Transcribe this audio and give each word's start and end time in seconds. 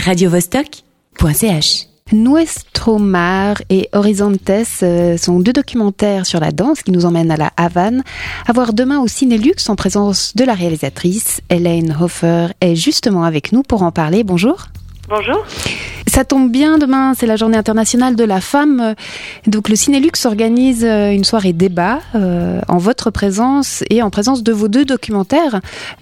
radiovostok.ch. 0.00 1.86
Nuestro 2.12 2.98
Mar 2.98 3.62
et 3.70 3.88
Horizontes 3.92 4.50
euh, 4.82 5.16
sont 5.16 5.38
deux 5.38 5.52
documentaires 5.52 6.26
sur 6.26 6.40
la 6.40 6.50
danse 6.50 6.82
qui 6.82 6.90
nous 6.90 7.04
emmènent 7.04 7.30
à 7.30 7.36
la 7.36 7.52
Havane. 7.56 8.02
À 8.48 8.52
voir 8.52 8.72
demain 8.72 9.00
au 9.00 9.06
Cinélux 9.06 9.68
en 9.68 9.76
présence 9.76 10.34
de 10.34 10.44
la 10.44 10.54
réalisatrice 10.54 11.40
Hélène 11.50 11.96
Hofer 12.00 12.48
est 12.60 12.74
justement 12.74 13.22
avec 13.22 13.52
nous 13.52 13.62
pour 13.62 13.82
en 13.84 13.92
parler. 13.92 14.24
Bonjour. 14.24 14.66
Bonjour. 15.08 15.44
Ça 16.10 16.24
tombe 16.24 16.50
bien, 16.50 16.76
demain 16.76 17.14
c'est 17.14 17.26
la 17.26 17.36
journée 17.36 17.56
internationale 17.56 18.16
de 18.16 18.24
la 18.24 18.40
femme. 18.40 18.96
Donc 19.46 19.68
le 19.68 19.76
Cinélux 19.76 20.26
organise 20.26 20.84
euh, 20.84 21.12
une 21.12 21.22
soirée 21.22 21.52
débat 21.52 22.00
euh, 22.16 22.60
en 22.66 22.78
votre 22.78 23.12
présence 23.12 23.84
et 23.90 24.02
en 24.02 24.10
présence 24.10 24.42
de 24.42 24.52
vos 24.52 24.66
deux 24.66 24.84
documentaires. 24.84 25.60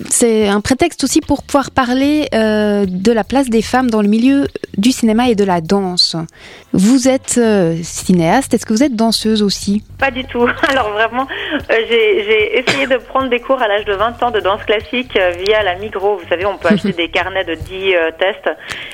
C'est 0.09 0.49
un 0.49 0.63
prétexte 0.63 1.05
aussi 1.05 1.21
pour 1.21 1.43
pouvoir 1.43 1.71
parler 1.71 2.27
euh, 2.35 2.87
de 2.89 3.13
la 3.13 3.23
place 3.23 3.51
des 3.51 3.61
femmes 3.61 3.91
dans 3.91 4.01
le 4.01 4.09
milieu 4.09 4.49
du 4.79 4.93
cinéma 4.93 5.29
et 5.29 5.35
de 5.35 5.45
la 5.45 5.61
danse. 5.61 6.17
Vous 6.73 7.09
êtes 7.09 7.39
cinéaste, 7.83 8.55
est-ce 8.55 8.65
que 8.65 8.73
vous 8.73 8.83
êtes 8.83 8.97
danseuse 8.97 9.43
aussi? 9.43 9.83
Pas 9.99 10.11
du 10.11 10.25
tout. 10.25 10.47
Alors 10.71 10.91
vraiment, 10.91 11.27
j'ai 11.69 12.59
essayé 12.59 12.87
de 12.87 12.97
prendre 12.97 13.29
des 13.29 13.41
cours 13.41 13.61
à 13.61 13.69
l'âge 13.69 13.85
de 13.85 13.93
20 13.93 14.23
ans 14.23 14.31
de 14.31 14.41
danse 14.41 14.63
classique 14.65 15.19
via 15.45 15.63
la 15.63 15.75
Migros. 15.77 16.17
Vous 16.17 16.29
savez, 16.29 16.47
on 16.47 16.57
peut 16.57 16.69
acheter 16.73 16.93
des 16.93 17.11
carnets 17.11 17.45
de 17.45 17.55
10 17.55 17.95
tests. 18.19 18.51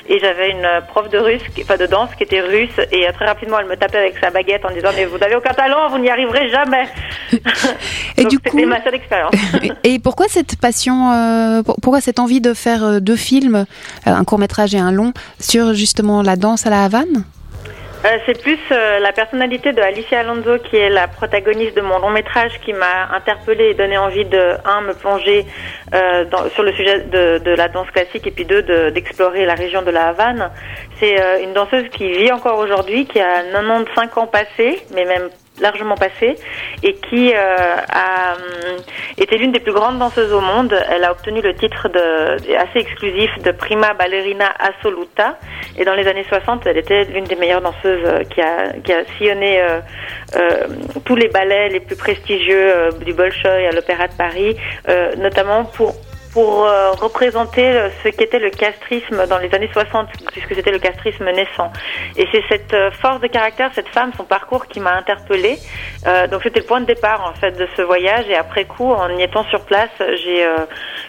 Et 0.09 0.19
j'avais 0.19 0.51
une 0.51 0.67
prof 0.89 1.04
de 1.09 1.17
russe, 1.17 1.41
enfin 1.61 1.77
de 1.77 1.85
danse, 1.85 2.09
qui 2.17 2.23
était 2.23 2.41
russe, 2.41 2.77
et 2.91 3.07
euh, 3.07 3.11
très 3.11 3.25
rapidement 3.25 3.59
elle 3.59 3.67
me 3.67 3.75
tapait 3.75 3.97
avec 3.97 4.17
sa 4.19 4.29
baguette 4.29 4.65
en 4.65 4.73
disant 4.73 4.89
mais 4.95 5.05
vous 5.05 5.17
n'avez 5.17 5.35
aucun 5.35 5.53
talent, 5.53 5.89
vous 5.89 5.99
n'y 5.99 6.09
arriverez 6.09 6.49
jamais. 6.49 6.87
et 8.17 8.25
du 8.25 8.39
coup, 8.39 8.49
c'était 8.51 8.65
ma 8.65 8.83
seule 8.83 8.95
expérience. 8.95 9.33
et 9.83 9.99
pourquoi 9.99 10.27
cette 10.27 10.57
passion, 10.57 11.11
euh, 11.11 11.61
pourquoi 11.81 12.01
cette 12.01 12.19
envie 12.19 12.41
de 12.41 12.53
faire 12.53 12.83
euh, 12.83 12.99
deux 12.99 13.15
films, 13.15 13.65
un 14.05 14.23
court 14.23 14.39
métrage 14.39 14.73
et 14.75 14.79
un 14.79 14.91
long, 14.91 15.13
sur 15.39 15.73
justement 15.73 16.21
la 16.21 16.35
danse 16.35 16.65
à 16.65 16.69
la 16.69 16.83
Havane? 16.83 17.23
Euh, 18.05 18.17
c'est 18.25 18.39
plus 18.39 18.59
euh, 18.71 18.99
la 18.99 19.11
personnalité 19.11 19.73
de 19.73 19.81
Alicia 19.81 20.19
Alonso 20.19 20.59
qui 20.59 20.77
est 20.77 20.89
la 20.89 21.07
protagoniste 21.07 21.75
de 21.75 21.81
mon 21.81 21.97
long 21.97 22.11
métrage 22.11 22.59
qui 22.63 22.71
m'a 22.71 23.07
interpellée 23.15 23.69
et 23.69 23.73
donné 23.73 23.97
envie 23.97 24.25
de 24.25 24.57
un 24.63 24.81
me 24.81 24.93
plonger 24.93 25.43
euh, 25.93 26.25
sur 26.53 26.61
le 26.61 26.71
sujet 26.73 26.99
de, 27.01 27.55
la 27.55 27.67
danse 27.67 27.89
classique 27.89 28.27
et 28.27 28.31
puis 28.31 28.45
deux 28.45 28.61
d'explorer 28.91 29.45
la 29.45 29.55
région 29.55 29.81
de 29.81 29.89
la 29.89 30.09
Havane. 30.09 30.51
C'est 30.99 31.15
une 31.43 31.53
danseuse 31.53 31.89
qui 31.89 32.09
vit 32.11 32.31
encore 32.31 32.59
aujourd'hui, 32.59 33.05
qui 33.05 33.19
a 33.19 33.43
95 33.51 34.17
ans 34.17 34.27
passés, 34.27 34.79
mais 34.93 35.05
même 35.05 35.29
largement 35.59 35.95
passé 35.95 36.35
et 36.83 36.93
qui 36.93 37.33
euh, 37.33 37.37
a 37.37 38.33
euh, 38.33 38.77
été 39.17 39.37
l'une 39.37 39.51
des 39.51 39.59
plus 39.59 39.73
grandes 39.73 39.99
danseuses 39.99 40.33
au 40.33 40.41
monde. 40.41 40.73
Elle 40.89 41.03
a 41.03 41.11
obtenu 41.11 41.41
le 41.41 41.55
titre 41.55 41.89
de, 41.89 42.57
assez 42.57 42.79
exclusif 42.79 43.31
de 43.43 43.51
prima 43.51 43.93
ballerina 43.93 44.51
assoluta 44.59 45.37
et 45.77 45.85
dans 45.85 45.93
les 45.93 46.07
années 46.07 46.25
60, 46.27 46.65
elle 46.65 46.77
était 46.77 47.03
l'une 47.05 47.25
des 47.25 47.35
meilleures 47.35 47.61
danseuses 47.61 48.05
euh, 48.05 48.23
qui 48.23 48.41
a, 48.41 48.73
qui 48.83 48.93
a 48.93 49.03
sillonné 49.17 49.61
euh, 49.61 49.79
euh, 50.35 50.67
tous 51.03 51.15
les 51.15 51.27
ballets 51.27 51.69
les 51.69 51.79
plus 51.79 51.95
prestigieux 51.95 52.89
du 53.05 53.13
Bolshoi 53.13 53.51
à 53.51 53.71
l'Opéra 53.71 54.07
de 54.07 54.13
Paris, 54.13 54.55
notamment 55.17 55.65
pour 55.65 55.95
pour 56.35 56.65
euh, 56.65 56.91
représenter 56.91 57.65
euh, 57.65 57.89
ce 58.03 58.09
qu'était 58.09 58.39
le 58.39 58.49
castrisme 58.49 59.25
dans 59.25 59.37
les 59.37 59.55
années 59.55 59.69
60, 59.71 60.09
puisque 60.33 60.53
c'était 60.53 60.71
le 60.71 60.79
castrisme 60.79 61.23
naissant. 61.31 61.71
Et 62.17 62.27
c'est 62.29 62.43
cette 62.49 62.73
euh, 62.73 62.91
force 62.91 63.21
de 63.21 63.27
caractère, 63.27 63.71
cette 63.73 63.87
femme, 63.87 64.11
son 64.17 64.25
parcours 64.25 64.67
qui 64.67 64.81
m'a 64.81 64.95
interpellée. 64.97 65.57
donc 66.29 66.43
c'était 66.43 66.59
le 66.59 66.65
point 66.65 66.81
de 66.81 66.85
départ 66.85 67.21
en 67.25 67.33
fait 67.39 67.53
de 67.53 67.65
ce 67.77 67.81
voyage. 67.81 68.25
Et 68.27 68.35
après 68.35 68.65
coup, 68.65 68.91
en 68.91 69.09
y 69.17 69.23
étant 69.23 69.45
sur 69.45 69.61
place, 69.61 69.95
j'ai 70.23 70.45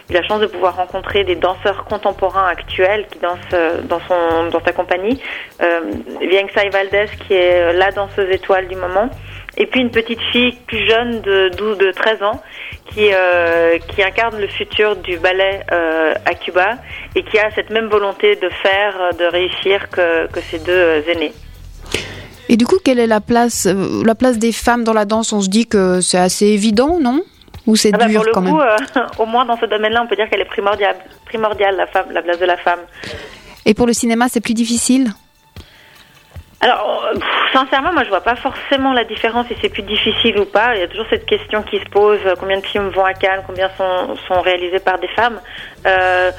eu 0.09 0.13
la 0.13 0.23
chance 0.23 0.39
de 0.39 0.47
pouvoir 0.47 0.75
rencontrer 0.75 1.23
des 1.23 1.35
danseurs 1.35 1.85
contemporains 1.85 2.47
actuels 2.47 3.07
qui 3.11 3.19
dansent 3.19 3.83
dans 3.83 3.99
son 4.07 4.49
dans 4.51 4.63
sa 4.63 4.71
compagnie. 4.71 5.21
Euh, 5.61 5.91
Valdez, 6.71 7.05
qui 7.27 7.33
est 7.33 7.73
la 7.73 7.91
danseuse 7.91 8.29
étoile 8.31 8.67
du 8.67 8.75
moment 8.75 9.09
et 9.57 9.65
puis 9.65 9.81
une 9.81 9.91
petite 9.91 10.21
fille 10.31 10.53
plus 10.67 10.87
jeune 10.87 11.21
de 11.21 11.49
12, 11.57 11.77
de 11.79 11.91
13 11.91 12.23
ans 12.23 12.41
qui, 12.91 13.09
euh, 13.11 13.77
qui 13.79 14.03
incarne 14.03 14.39
le 14.39 14.47
futur 14.47 14.95
du 14.95 15.17
ballet 15.17 15.61
euh, 15.71 16.13
à 16.25 16.35
Cuba 16.35 16.77
et 17.15 17.23
qui 17.23 17.39
a 17.39 17.49
cette 17.55 17.71
même 17.71 17.87
volonté 17.87 18.35
de 18.35 18.49
faire, 18.49 19.15
de 19.17 19.25
réussir 19.25 19.89
que, 19.89 20.27
que 20.27 20.39
ses 20.41 20.59
deux 20.59 20.71
euh, 20.71 21.01
aînés. 21.07 21.33
Et 22.49 22.55
du 22.55 22.65
coup, 22.65 22.77
quelle 22.83 22.99
est 22.99 23.07
la 23.07 23.19
place, 23.19 23.65
euh, 23.65 24.03
la 24.05 24.15
place 24.15 24.37
des 24.37 24.51
femmes 24.51 24.83
dans 24.83 24.93
la 24.93 25.05
danse? 25.05 25.33
On 25.33 25.41
se 25.41 25.49
dit 25.49 25.65
que 25.65 26.01
c'est 26.01 26.19
assez 26.19 26.45
évident, 26.45 26.99
non? 26.99 27.21
Ou 27.67 27.75
c'est 27.75 27.91
ah 27.93 27.97
bah, 27.97 28.05
dur 28.05 28.23
pour 28.31 28.41
le 28.41 28.49
coup, 28.49 28.59
au 29.19 29.25
moins 29.25 29.45
dans 29.45 29.57
ce 29.57 29.65
domaine-là, 29.65 30.01
on 30.01 30.07
peut 30.07 30.15
dire 30.15 30.29
qu'elle 30.29 30.41
est 30.41 30.45
primordiale, 30.45 30.95
primordiale 31.25 31.75
la, 31.75 31.85
femme, 31.87 32.07
la 32.11 32.21
place 32.21 32.39
de 32.39 32.45
la 32.45 32.57
femme. 32.57 32.79
Et 33.65 33.73
pour 33.73 33.85
le 33.85 33.93
cinéma, 33.93 34.27
c'est 34.29 34.41
plus 34.41 34.53
difficile 34.53 35.11
alors, 36.59 37.05
euh, 37.05 37.19
sincèrement, 37.53 37.93
moi, 37.93 38.03
je 38.03 38.09
vois 38.09 38.21
pas 38.21 38.35
forcément 38.35 38.91
la 38.91 39.03
différence 39.03 39.45
si 39.47 39.53
c'est 39.61 39.69
plus 39.69 39.83
difficile 39.83 40.39
ou 40.39 40.45
pas. 40.45 40.75
Il 40.75 40.79
y 40.79 40.83
a 40.83 40.87
toujours 40.87 41.05
cette 41.09 41.27
question 41.27 41.61
qui 41.61 41.77
se 41.77 41.85
pose 41.85 42.19
euh, 42.25 42.33
combien 42.39 42.57
de 42.57 42.65
films 42.65 42.89
vont 42.89 43.05
à 43.05 43.13
Cannes, 43.13 43.43
combien 43.45 43.69
sont, 43.77 44.15
sont 44.27 44.41
réalisés 44.41 44.79
par 44.79 44.97
des 44.97 45.07
femmes. 45.09 45.39
Euh, 45.85 46.31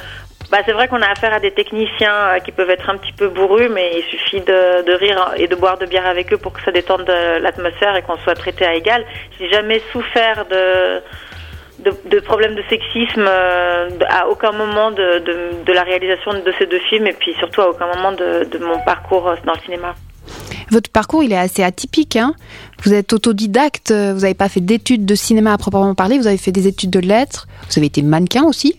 bah, 0.50 0.58
c'est 0.64 0.72
vrai 0.72 0.88
qu'on 0.88 1.02
a 1.02 1.10
affaire 1.10 1.34
à 1.34 1.40
des 1.40 1.50
techniciens 1.50 2.14
euh, 2.14 2.38
qui 2.38 2.52
peuvent 2.52 2.70
être 2.70 2.88
un 2.88 2.96
petit 2.96 3.12
peu 3.12 3.28
bourrus, 3.28 3.68
mais 3.70 3.98
il 3.98 4.04
suffit 4.04 4.40
de, 4.40 4.92
rire 4.92 5.32
et 5.36 5.46
de 5.46 5.54
boire 5.54 5.76
de 5.76 5.84
bière 5.84 6.06
avec 6.06 6.32
eux 6.32 6.38
pour 6.38 6.52
que 6.52 6.62
ça 6.62 6.72
détende 6.72 7.06
l'atmosphère 7.40 7.96
et 7.96 8.02
qu'on 8.02 8.16
soit 8.18 8.34
traité 8.34 8.64
à 8.64 8.74
égal. 8.74 9.04
J'ai 9.38 9.50
jamais 9.50 9.82
souffert 9.92 10.46
de 10.46 11.02
de, 11.78 12.18
problèmes 12.18 12.56
de 12.56 12.62
sexisme 12.68 13.28
à 13.28 14.26
aucun 14.28 14.50
moment 14.50 14.90
de, 14.90 15.20
de, 15.20 15.64
de, 15.64 15.72
la 15.72 15.84
réalisation 15.84 16.32
de 16.32 16.52
ces 16.58 16.66
deux 16.66 16.80
films 16.90 17.06
et 17.06 17.12
puis 17.12 17.32
surtout 17.38 17.60
à 17.60 17.68
aucun 17.68 17.86
moment 17.86 18.10
de, 18.10 18.44
de 18.50 18.58
mon 18.58 18.80
parcours 18.80 19.32
dans 19.44 19.52
le 19.52 19.60
cinéma. 19.60 19.94
Votre 20.70 20.90
parcours, 20.90 21.22
il 21.22 21.32
est 21.32 21.38
assez 21.38 21.62
atypique. 21.62 22.16
Hein 22.16 22.34
vous 22.82 22.92
êtes 22.92 23.12
autodidacte, 23.12 23.92
vous 23.92 24.20
n'avez 24.20 24.34
pas 24.34 24.48
fait 24.48 24.60
d'études 24.60 25.06
de 25.06 25.14
cinéma 25.14 25.52
à 25.52 25.58
proprement 25.58 25.94
parler, 25.94 26.18
vous 26.18 26.26
avez 26.26 26.36
fait 26.36 26.52
des 26.52 26.66
études 26.66 26.90
de 26.90 27.00
lettres, 27.00 27.46
vous 27.68 27.78
avez 27.78 27.86
été 27.86 28.02
mannequin 28.02 28.44
aussi 28.44 28.78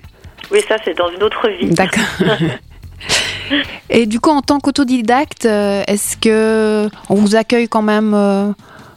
Oui, 0.51 0.61
ça 0.67 0.77
c'est 0.83 0.97
dans 0.97 1.09
une 1.09 1.23
autre 1.23 1.47
vie. 1.49 1.69
D'accord. 1.69 2.03
Et 3.89 4.05
du 4.05 4.19
coup, 4.19 4.29
en 4.29 4.41
tant 4.41 4.59
qu'autodidacte, 4.59 5.45
euh, 5.45 5.83
est-ce 5.87 6.17
que 6.17 6.87
on 7.09 7.15
vous 7.15 7.35
accueille 7.35 7.67
quand 7.67 7.81
même 7.81 8.13
euh, 8.13 8.51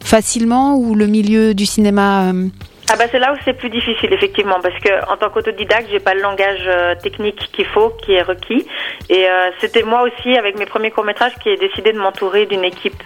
facilement 0.04 0.76
ou 0.76 0.94
le 0.94 1.06
milieu 1.06 1.54
du 1.54 1.66
cinéma 1.66 2.30
euh, 2.30 2.48
ah 2.92 2.96
bah 2.96 3.04
c'est 3.10 3.18
là 3.18 3.32
où 3.32 3.36
c'est 3.44 3.54
plus 3.54 3.70
difficile 3.70 4.12
effectivement 4.12 4.60
parce 4.60 4.78
que 4.80 5.10
en 5.10 5.16
tant 5.16 5.30
qu'autodidacte 5.30 5.88
j'ai 5.90 6.00
pas 6.00 6.14
le 6.14 6.20
langage 6.20 6.64
euh, 6.66 6.94
technique 6.96 7.50
qu'il 7.52 7.64
faut 7.64 7.90
qui 8.04 8.12
est 8.12 8.22
requis 8.22 8.66
et 9.08 9.26
euh, 9.28 9.50
c'était 9.60 9.82
moi 9.82 10.02
aussi 10.02 10.36
avec 10.36 10.58
mes 10.58 10.66
premiers 10.66 10.90
courts 10.90 11.04
métrages 11.04 11.34
qui 11.42 11.48
ai 11.48 11.56
décidé 11.56 11.92
de 11.92 11.98
m'entourer 11.98 12.44
d'une 12.44 12.64
équipe 12.64 13.00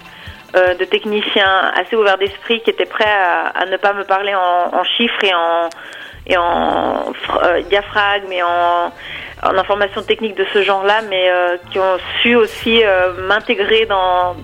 euh, 0.56 0.74
de 0.74 0.84
techniciens 0.86 1.70
assez 1.76 1.94
ouverts 1.94 2.18
d'esprit 2.18 2.62
qui 2.62 2.70
étaient 2.70 2.86
prêts 2.86 3.04
à, 3.04 3.48
à, 3.48 3.66
ne 3.66 3.76
pas 3.76 3.92
me 3.92 4.04
parler 4.04 4.34
en, 4.34 4.74
en 4.74 4.82
chiffres 4.82 5.22
et 5.22 5.34
en 5.34 5.68
et 6.26 6.36
en 6.36 7.12
diaphragme 7.68 8.32
et 8.32 8.42
en 8.42 8.92
en 9.42 9.58
information 9.58 10.02
technique 10.02 10.34
de 10.34 10.46
ce 10.54 10.62
genre-là, 10.62 11.02
mais 11.10 11.30
qui 11.70 11.78
ont 11.78 11.98
su 12.22 12.34
aussi 12.34 12.82
m'intégrer 13.28 13.84
dans 13.84 14.34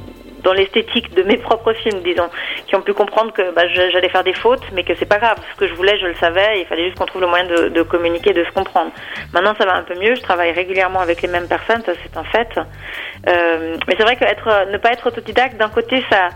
dans 0.42 0.52
l'esthétique 0.52 1.14
de 1.14 1.22
mes 1.22 1.36
propres 1.48 1.72
films, 1.74 2.00
disons, 2.02 2.28
qui 2.66 2.76
ont 2.76 2.82
pu 2.82 2.92
comprendre 2.92 3.32
que 3.32 3.52
bah, 3.52 3.62
j'allais 3.68 4.08
faire 4.08 4.24
des 4.24 4.34
fautes, 4.34 4.64
mais 4.72 4.84
que 4.84 4.94
c'est 4.98 5.06
pas 5.06 5.18
grave. 5.18 5.38
Ce 5.52 5.58
que 5.58 5.66
je 5.66 5.74
voulais, 5.74 5.98
je 5.98 6.06
le 6.06 6.14
savais. 6.14 6.60
il 6.60 6.66
fallait 6.66 6.86
juste 6.86 6.98
qu'on 6.98 7.06
trouve 7.06 7.20
le 7.20 7.26
moyen 7.26 7.46
de, 7.46 7.68
de, 7.68 7.82
communiquer, 7.82 8.32
de 8.32 8.44
se 8.44 8.50
comprendre. 8.50 8.90
Maintenant, 9.32 9.54
ça 9.58 9.64
va 9.64 9.74
un 9.74 9.82
peu 9.82 9.94
mieux. 9.94 10.14
Je 10.14 10.22
travaille 10.22 10.52
régulièrement 10.52 11.00
avec 11.00 11.22
les 11.22 11.28
mêmes 11.28 11.48
personnes, 11.48 11.82
ça 11.84 11.92
c'est 12.02 12.16
un 12.16 12.24
fait. 12.24 12.48
Euh, 13.28 13.76
mais 13.86 13.94
c'est 13.96 14.02
vrai 14.02 14.16
que 14.16 14.70
ne 14.70 14.78
pas 14.78 14.90
être 14.90 15.06
autodidacte, 15.06 15.56
d'un 15.56 15.68
côté, 15.68 16.04
ça 16.10 16.28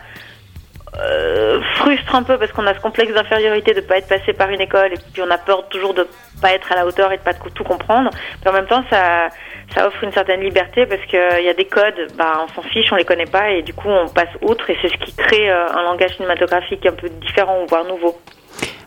euh, 0.99 1.61
frustre 1.77 2.15
un 2.15 2.23
peu 2.23 2.39
parce 2.39 2.53
qu'on 2.53 2.67
a 2.67 2.75
ce 2.75 2.81
complexe 2.81 3.13
d'infériorité 3.13 3.75
de 3.75 3.81
pas 3.81 3.99
être 3.99 4.09
passé 4.09 4.33
par 4.33 4.49
une 4.51 4.61
école 4.61 4.93
et 4.95 4.99
puis 5.13 5.23
on 5.23 5.31
a 5.31 5.39
peur 5.39 5.69
toujours 5.69 5.93
de 5.95 6.07
pas 6.41 6.53
être 6.53 6.73
à 6.73 6.77
la 6.77 6.87
hauteur 6.87 7.13
et 7.13 7.19
de 7.19 7.23
pas 7.23 7.35
tout 7.35 7.65
comprendre. 7.65 8.11
Mais 8.43 8.51
en 8.51 8.55
même 8.55 8.67
temps, 8.67 8.83
ça, 8.89 9.29
ça 9.75 9.87
offre 9.87 10.03
une 10.05 10.13
certaine 10.13 10.41
liberté 10.41 10.87
parce 10.87 11.05
qu'il 11.07 11.45
y 11.45 11.49
a 11.49 11.55
des 11.55 11.67
codes, 11.67 12.13
bah, 12.17 12.45
on 12.45 12.55
s'en 12.55 12.63
fiche, 12.69 12.91
on 12.93 12.97
les 12.97 13.05
connaît 13.05 13.27
pas 13.27 13.51
et 13.51 13.63
du 13.63 13.75
coup 13.75 13.89
on 13.89 14.09
passe 14.09 14.29
outre 14.43 14.71
et 14.71 14.79
c'est 14.81 14.89
ce 14.89 14.97
qui 15.05 15.15
crée 15.15 15.51
euh, 15.51 15.69
un 15.69 15.83
langage 15.83 16.17
cinématographique 16.17 16.87
un 16.87 16.93
peu 16.93 17.09
différent 17.09 17.63
ou 17.63 17.67
voire 17.67 17.85
nouveau. 17.85 18.19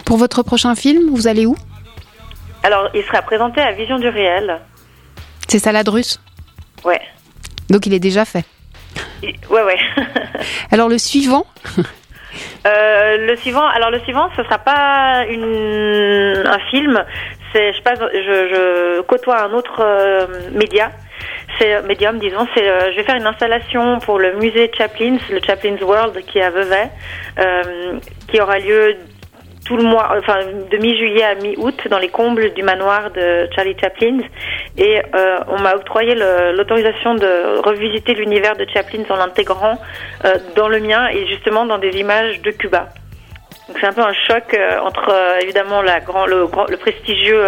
Pour 0.05 0.17
votre 0.17 0.41
prochain 0.41 0.73
film, 0.75 1.09
vous 1.11 1.27
allez 1.27 1.45
où? 1.45 1.55
Alors, 2.63 2.89
il 2.93 3.03
sera 3.03 3.21
présenté 3.21 3.61
à 3.61 3.71
Vision 3.71 3.99
du 3.99 4.09
réel. 4.09 4.59
C'est 5.47 5.59
Salade 5.59 5.87
russe? 5.87 6.19
Ouais. 6.83 7.01
Donc 7.69 7.85
il 7.85 7.93
est 7.93 7.99
déjà 7.99 8.25
fait 8.25 8.43
Ouais, 9.49 9.63
ouais. 9.63 9.77
Alors 10.71 10.89
le 10.89 10.97
suivant? 10.97 11.45
Euh, 12.67 13.17
le 13.27 13.35
suivant, 13.37 13.67
alors 13.67 13.89
le 13.89 13.99
suivant, 13.99 14.29
ce 14.35 14.43
sera 14.43 14.57
pas 14.57 15.25
une, 15.29 16.43
un 16.45 16.59
film. 16.69 17.03
C'est, 17.53 17.73
je 17.73 17.81
passe, 17.81 17.99
je, 17.99 18.47
je 18.49 19.01
côtoie 19.01 19.41
un 19.41 19.53
autre 19.53 19.79
euh, 19.79 20.27
média. 20.51 20.91
C'est 21.57 21.75
euh, 21.75 21.81
médium, 21.83 22.19
disons. 22.19 22.47
C'est, 22.55 22.65
je 22.91 22.95
vais 22.95 23.03
faire 23.03 23.15
une 23.15 23.27
installation 23.27 23.99
pour 23.99 24.19
le 24.19 24.33
musée 24.33 24.71
Chaplin's, 24.75 25.21
le 25.29 25.39
Chaplin's 25.41 25.81
World, 25.81 26.17
qui 26.25 26.39
est 26.39 26.43
à 26.43 26.51
Vevey, 26.51 26.89
qui 28.27 28.39
aura 28.39 28.59
lieu 28.59 28.97
tout 29.69 29.77
le 29.77 29.83
mois, 29.83 30.15
enfin 30.17 30.39
de 30.71 30.77
mi-juillet 30.77 31.23
à 31.23 31.35
mi-août 31.35 31.79
dans 31.91 31.99
les 31.99 32.09
combles 32.09 32.51
du 32.55 32.63
manoir 32.63 33.11
de 33.11 33.47
Charlie 33.55 33.75
Chaplin 33.79 34.17
et 34.75 34.97
euh, 34.97 35.37
on 35.47 35.59
m'a 35.59 35.75
octroyé 35.75 36.15
l'autorisation 36.15 37.13
de 37.13 37.59
revisiter 37.59 38.15
l'univers 38.15 38.55
de 38.57 38.65
Chaplin 38.73 39.03
en 39.11 39.17
l'intégrant 39.17 39.77
euh, 40.25 40.33
dans 40.55 40.69
le 40.69 40.79
mien 40.79 41.07
et 41.09 41.27
justement 41.27 41.67
dans 41.67 41.77
des 41.77 41.91
images 41.99 42.41
de 42.41 42.49
Cuba. 42.49 42.89
Donc 43.67 43.77
c'est 43.79 43.85
un 43.85 43.93
peu 43.93 44.01
un 44.01 44.17
choc 44.27 44.45
euh, 44.55 44.79
entre 44.79 45.13
évidemment 45.43 45.83
la 45.83 45.99
grand, 45.99 46.25
le, 46.25 46.47
le 46.67 46.77
prestigieux 46.77 47.43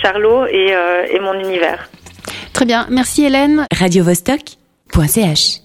Charlot 0.00 0.46
et, 0.46 0.72
et 1.10 1.18
mon 1.18 1.34
univers. 1.34 1.88
Très 2.52 2.64
bien, 2.64 2.86
merci 2.90 3.24
Hélène. 3.24 3.66
Radio 3.76 4.04
-Vostok 4.04 4.56
.ch 5.08 5.63